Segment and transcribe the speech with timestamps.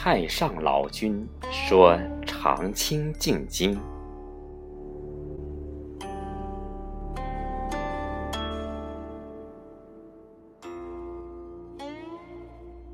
[0.00, 1.92] 太上老君说
[2.24, 3.74] 《长清静经》。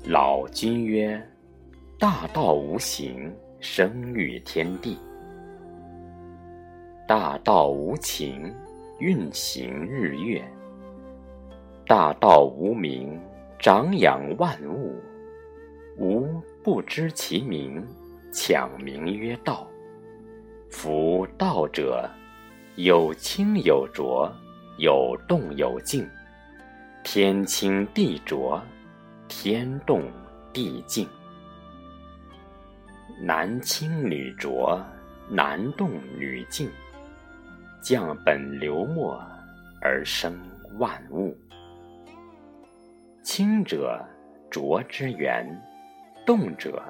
[0.05, 1.23] 老君曰
[1.99, 4.97] ：“大道无形，生育天地；
[7.07, 8.51] 大道无情，
[8.97, 10.41] 运行日月；
[11.85, 13.21] 大道无名，
[13.59, 14.95] 长养万物。
[15.97, 17.85] 无不知其名，
[18.33, 19.67] 强名曰道。
[20.71, 22.09] 夫道者，
[22.75, 24.27] 有清有浊，
[24.79, 26.09] 有动有静，
[27.03, 28.59] 天清地浊。”
[29.29, 30.03] 天动
[30.53, 31.07] 地静，
[33.21, 34.79] 男清女浊，
[35.29, 36.69] 男动女静，
[37.81, 39.19] 降本流末
[39.81, 40.35] 而生
[40.79, 41.37] 万物。
[43.23, 44.03] 清者，
[44.49, 45.45] 浊之源；
[46.25, 46.81] 动者，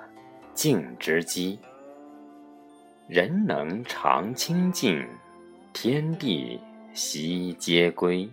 [0.53, 1.59] 静之基。
[3.07, 5.05] 人能常清静，
[5.73, 6.57] 天地
[6.93, 8.29] 悉皆归。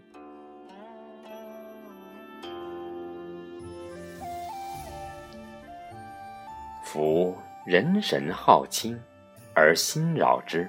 [6.84, 7.34] 夫
[7.66, 8.96] 人神好清，
[9.54, 10.68] 而心扰之；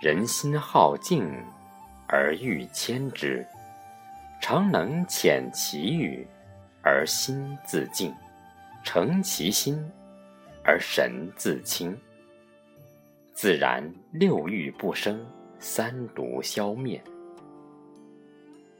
[0.00, 1.28] 人心好静，
[2.06, 3.44] 而欲牵之。
[4.40, 6.26] 常能遣其欲，
[6.82, 8.12] 而心自静；
[8.82, 9.82] 诚其心，
[10.64, 11.96] 而神自清。
[13.32, 15.24] 自然六欲不生，
[15.58, 17.02] 三毒消灭。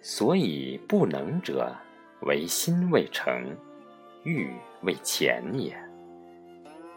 [0.01, 1.75] 所以不能者，
[2.23, 3.57] 为心未成，
[4.25, 4.51] 欲
[4.83, 5.77] 未浅也。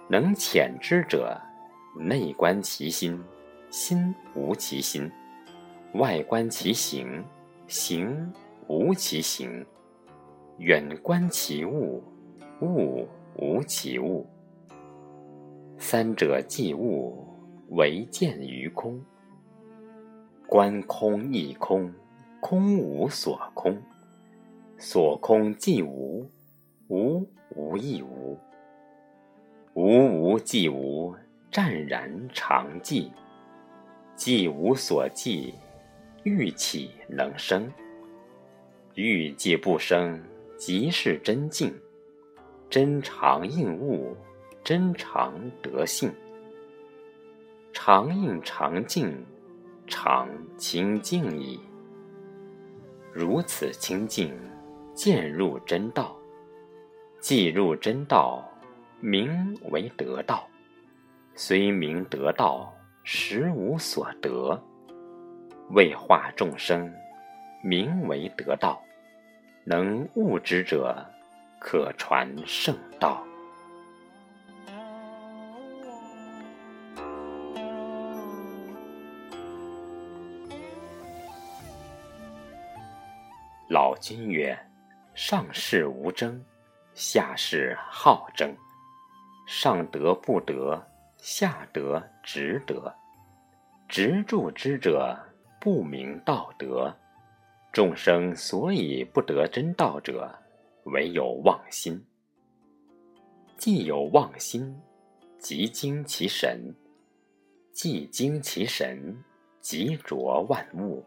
[0.07, 1.39] 能潜之者，
[1.97, 3.23] 内观其心，
[3.69, 5.09] 心无其心；
[5.93, 7.23] 外观其行，
[7.67, 8.33] 行
[8.67, 9.63] 无其行；
[10.57, 12.03] 远观其物，
[12.61, 13.07] 物
[13.37, 14.25] 无其物。
[15.77, 17.27] 三者即物，
[17.69, 19.01] 唯见于空。
[20.47, 21.93] 观空亦空，
[22.39, 23.75] 空无所空；
[24.77, 26.29] 所空即无，
[26.87, 28.37] 无无亦无。
[29.73, 31.13] 无无即无，
[31.51, 33.11] 湛然常寂；
[34.15, 35.53] 既无所寂，
[36.23, 37.69] 欲岂能生？
[38.93, 40.23] 欲既不生，
[40.57, 41.73] 即是真静。
[42.75, 44.17] 真常应物，
[44.61, 46.13] 真常得性。
[47.71, 49.25] 常应常静，
[49.87, 50.27] 常
[50.57, 51.57] 清静矣。
[53.13, 54.37] 如此清净，
[54.93, 56.17] 渐入真道。
[57.21, 58.43] 既入真道。
[58.99, 60.45] 名为得道，
[61.33, 62.73] 虽名得道，
[63.05, 64.61] 实无所得。
[65.69, 66.93] 为化众生，
[67.63, 68.81] 名为得道。
[69.63, 71.05] 能悟之者，
[71.67, 73.25] 可传圣道。
[83.67, 84.55] 老君曰
[85.15, 86.39] ：“上士无争，
[86.93, 88.55] 下士好争。”
[89.47, 90.79] 上德不德，
[91.17, 92.93] 下德直德。
[93.87, 95.17] 执著之者，
[95.59, 96.95] 不明道德。
[97.71, 100.31] 众生所以不得真道者，
[100.85, 102.03] 唯有妄心。
[103.57, 104.75] 既有妄心，
[105.37, 106.73] 即精其神；
[107.71, 109.23] 既精其神，
[109.61, 111.03] 即浊万物；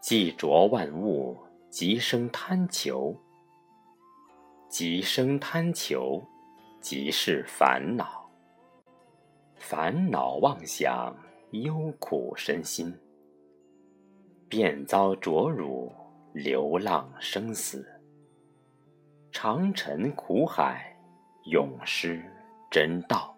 [0.00, 1.36] 既浊万物，
[1.68, 3.14] 即生贪求；
[4.68, 6.22] 即生贪求。
[6.82, 8.28] 即是烦恼，
[9.54, 11.16] 烦恼妄想，
[11.52, 12.92] 忧苦身心，
[14.48, 15.92] 便遭浊辱，
[16.32, 17.86] 流浪生死，
[19.32, 20.94] 长沉苦海，
[21.46, 22.22] 永失
[22.70, 23.34] 真道。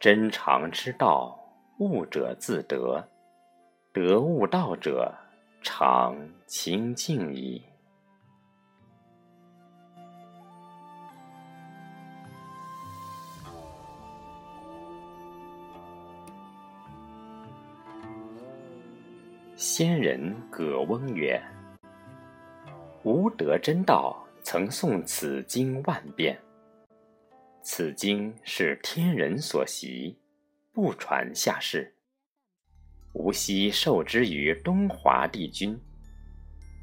[0.00, 1.38] 真常之道，
[1.78, 3.04] 悟者自得；
[3.92, 5.14] 得悟道者，
[5.60, 6.16] 常
[6.46, 7.62] 清净矣。
[19.54, 21.38] 仙人葛翁曰
[23.04, 24.16] ：“吾得真道，
[24.50, 26.34] 曾诵此经万遍。
[27.60, 30.16] 此经是天人所习，
[30.72, 31.94] 不传下世。
[33.12, 35.78] 吾昔受之于东华帝君，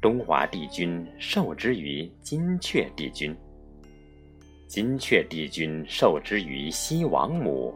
[0.00, 3.36] 东华帝君受之于金阙帝君，
[4.68, 7.74] 金阙帝君受之于西王母，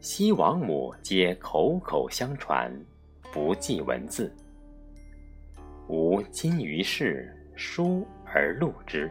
[0.00, 2.76] 西王母皆口口相传。”
[3.32, 4.34] 不记文字，
[5.86, 8.04] 吾今于世书
[8.38, 9.10] 而录之。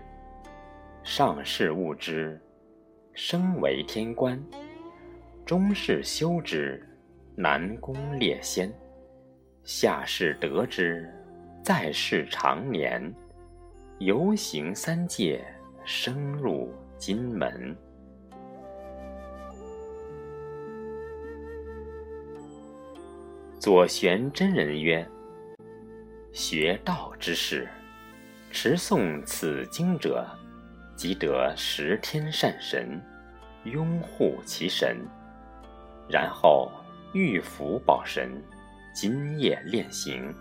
[1.03, 2.39] 上士悟之，
[3.13, 4.41] 升为天官。
[5.45, 6.81] 中士修之，
[7.35, 8.69] 南宫列仙；
[9.65, 11.13] 下士得之，
[11.61, 13.13] 在世长年。
[13.99, 15.43] 游行三界，
[15.83, 17.75] 升入金门。
[23.59, 25.05] 左玄真人曰
[26.31, 27.67] ：“学道之士，
[28.59, 30.25] 持诵此经者，
[30.95, 32.99] 即得十天善神，
[33.65, 34.97] 拥护其神。
[36.09, 36.71] 然后
[37.13, 38.31] 玉符宝神，
[38.95, 40.33] 今夜练行，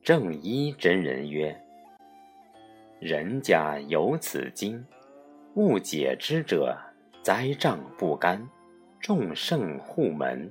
[0.04, 1.60] 正一真人曰。
[3.02, 4.86] 人家有此经，
[5.56, 6.78] 误解之者，
[7.24, 8.48] 灾障不干，
[9.04, 10.50] 众圣护门，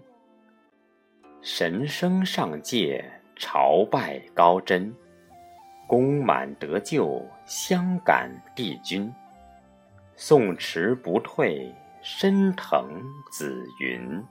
[1.40, 3.02] 神生上界，
[3.34, 4.94] 朝拜高真，
[5.86, 9.10] 功满得救，相感帝君，
[10.16, 12.84] 宋持不退，身腾
[13.32, 14.22] 紫云。